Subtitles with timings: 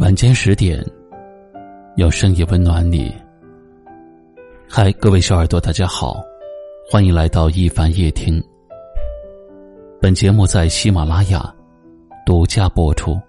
[0.00, 0.82] 晚间十点，
[1.96, 3.14] 有声音温暖你。
[4.66, 6.24] 嗨，各位小耳朵，大家好，
[6.90, 8.42] 欢迎来到一凡夜听。
[10.00, 11.54] 本节目在喜马拉雅
[12.24, 13.20] 独家播出。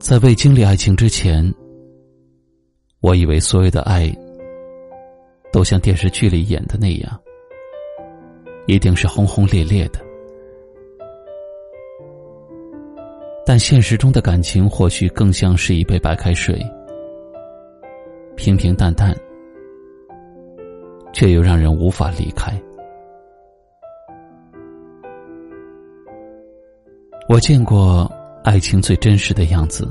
[0.00, 1.54] 在未经历爱情之前，
[2.98, 4.12] 我以为所有的爱
[5.52, 7.20] 都像电视剧里演的那样。
[8.68, 9.98] 一定是轰轰烈烈的，
[13.46, 16.60] 但现实中的感情或许更像是一杯白开水，
[18.36, 19.16] 平平淡淡，
[21.14, 22.52] 却又让人无法离开。
[27.26, 28.10] 我见过
[28.44, 29.90] 爱情最真实的样子，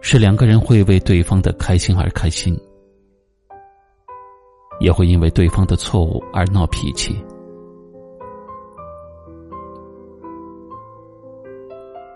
[0.00, 2.60] 是两个人会为对方的开心而开心。
[4.80, 7.22] 也会因为对方的错误而闹脾气。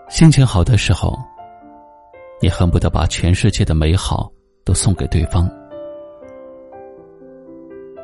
[0.09, 1.17] 心情好的时候，
[2.41, 4.31] 你恨不得把全世界的美好
[4.63, 5.47] 都送给对方；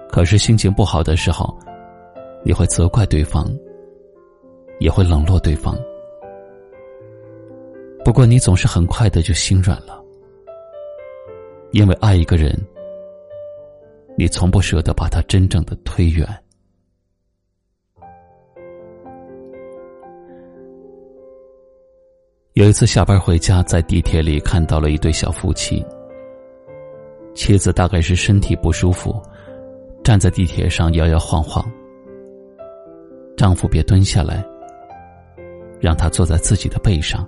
[0.09, 1.57] 可是心情不好的时候，
[2.43, 3.45] 你会责怪对方，
[4.79, 5.75] 也会冷落对方。
[8.03, 10.03] 不过，你总是很快的就心软了，
[11.71, 12.55] 因为爱一个人。
[14.21, 16.27] 你从不舍得把他真正的推远。
[22.53, 25.83] 有一次下班回家，在地铁里看到了一对小夫妻。
[27.33, 29.19] 妻子大概是身体不舒服，
[30.03, 31.67] 站在地铁上摇摇晃晃。
[33.35, 34.45] 丈夫别蹲下来，
[35.79, 37.27] 让她坐在自己的背上。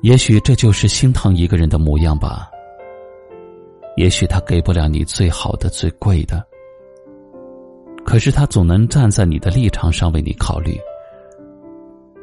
[0.00, 2.49] 也许这就是心疼一个人的模样吧。
[4.00, 6.42] 也许他给不了你最好的、最贵的，
[8.02, 10.74] 可是他总能站在你的立场上为你考虑。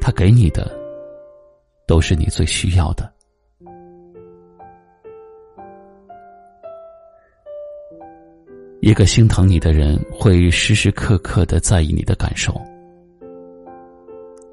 [0.02, 0.76] 他给你的，
[1.86, 3.08] 都是你最需要的。
[8.82, 12.60] 一个心疼你的人，会时时刻刻的在意你的感受，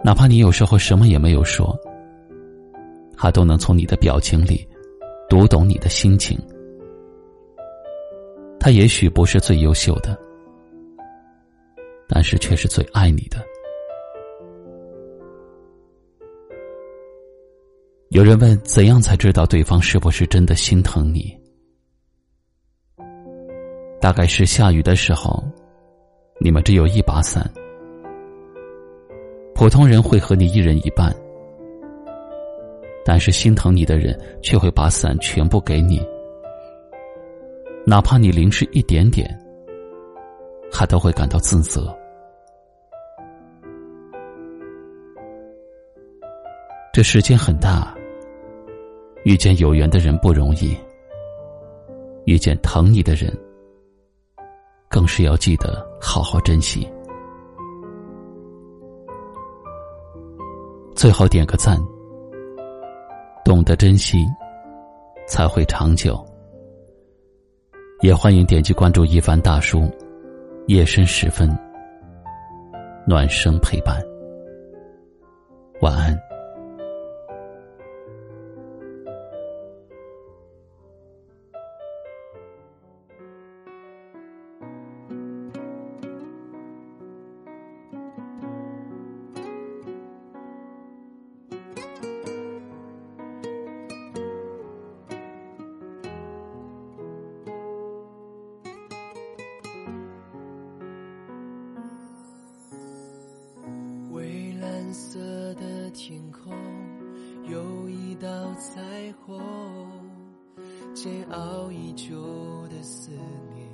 [0.02, 1.74] 哪怕你有时候什么也没有说，
[3.16, 4.68] 他都能从你的表情里
[5.26, 6.38] 读懂你的心情。
[8.64, 10.18] 他也许不是最优秀的，
[12.08, 13.36] 但是却是最爱你的。
[18.08, 21.38] 有人问：怎样才知道对方是不是真的心疼你？
[24.00, 25.44] 大概是下雨的时候，
[26.40, 27.46] 你们只有一把伞，
[29.54, 31.14] 普通人会和你一人一半，
[33.04, 36.00] 但是心疼你的人却会把伞全部给你。
[37.86, 39.28] 哪怕你淋湿一点点，
[40.72, 41.94] 他都会感到自责。
[46.94, 47.94] 这世间很大，
[49.24, 50.74] 遇见有缘的人不容易，
[52.24, 53.30] 遇见疼你的人，
[54.88, 56.90] 更是要记得好好珍惜。
[60.94, 61.76] 最好点个赞，
[63.44, 64.24] 懂得珍惜，
[65.26, 66.24] 才会长久。
[68.00, 69.90] 也欢迎点击关注一凡大叔，
[70.66, 71.48] 夜深时分，
[73.06, 74.02] 暖声陪伴，
[75.80, 76.33] 晚安。
[104.94, 105.18] 色
[105.54, 106.52] 的天空
[107.50, 108.80] 有一道彩
[109.26, 109.42] 虹，
[110.94, 112.14] 煎熬已久
[112.68, 113.10] 的思
[113.52, 113.68] 念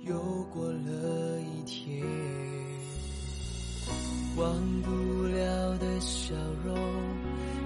[0.00, 0.18] 又
[0.52, 2.04] 过了一天，
[4.36, 4.52] 忘
[4.82, 4.90] 不
[5.28, 6.74] 了的笑容，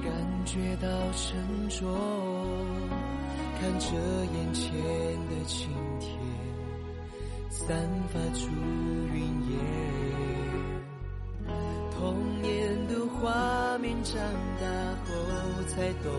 [0.04, 0.12] 感
[0.44, 1.88] 觉到沉重，
[3.58, 3.96] 看着
[4.34, 4.70] 眼前
[5.30, 6.10] 的晴天，
[7.48, 7.74] 散
[8.12, 8.50] 发出
[9.14, 10.37] 云烟。
[13.20, 14.14] 画面，长
[14.60, 14.66] 大
[15.04, 15.08] 后
[15.68, 16.12] 才懂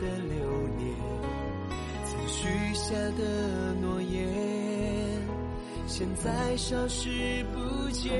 [0.00, 0.36] 得留
[0.78, 0.82] 恋。
[2.04, 4.28] 曾许下的诺言，
[5.86, 8.10] 现在消失不见。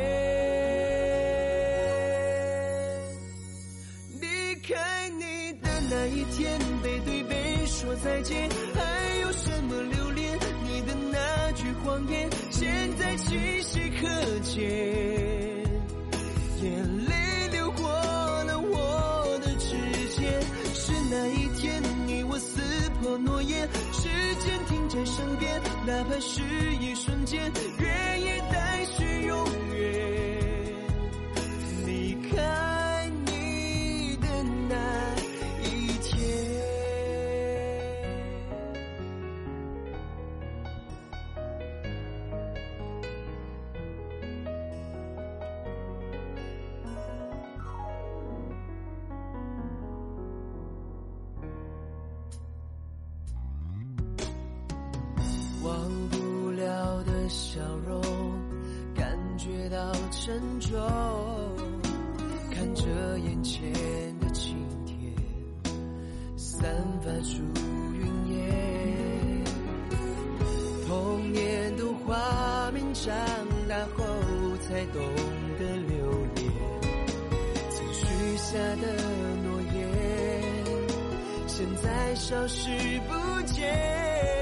[4.21, 4.27] 离
[4.63, 10.39] 开你的那一天，背对背说再见，还有什么留恋？
[10.65, 12.31] 你的那句谎言。
[12.51, 14.07] 现在清晰可
[14.41, 15.10] 见，
[23.41, 24.09] 时
[24.41, 26.43] 间停在身边，哪怕是
[26.79, 28.40] 一瞬间，愿意
[57.31, 58.03] 笑容，
[58.93, 60.77] 感觉到沉重。
[62.51, 62.85] 看着
[63.21, 63.73] 眼前
[64.19, 65.15] 的晴天，
[66.37, 66.69] 散
[67.01, 67.41] 发出
[67.95, 69.45] 云烟。
[70.89, 73.15] 童年的画面，长
[73.69, 74.05] 大后
[74.63, 75.01] 才懂
[75.57, 76.51] 得留恋。
[77.71, 78.87] 曾许下的
[79.45, 79.79] 诺言，
[81.47, 82.69] 现在消失
[83.09, 84.40] 不见。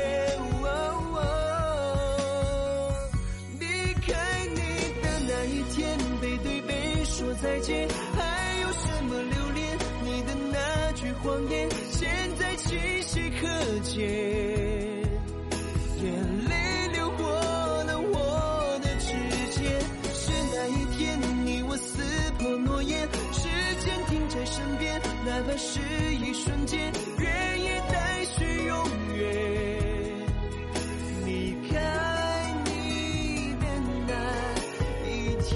[13.98, 14.06] 眼
[16.48, 17.26] 泪流过
[17.84, 19.06] 了我的指
[19.50, 19.60] 尖，
[20.14, 22.00] 是那一天你我撕
[22.38, 23.48] 破诺言，时
[23.84, 25.80] 间停在身边，哪怕是
[26.14, 28.76] 一瞬间，愿意带去永
[29.16, 29.18] 远。
[31.26, 31.28] 离
[31.68, 31.74] 开
[32.64, 33.64] 你的
[34.06, 34.12] 那
[35.08, 35.50] 一天，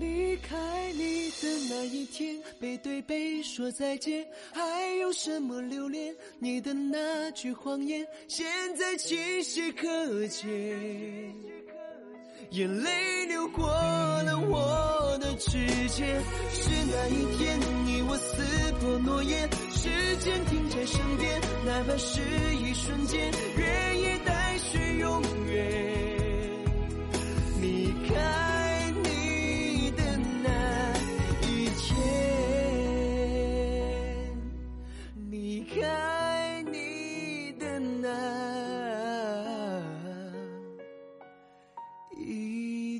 [0.00, 0.56] 离开
[0.92, 4.62] 你的那一天，背对背说再见，还
[4.98, 6.14] 有什么留恋？
[6.38, 8.46] 你的那句谎言，现
[8.76, 10.46] 在清晰可见。
[12.50, 15.58] 眼泪流过了我的指
[15.88, 16.22] 尖，
[16.54, 22.20] 是那一天你我撕破诺言，时间停在身边，哪怕是
[22.56, 23.30] 一瞬间，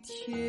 [0.08, 0.48] 天。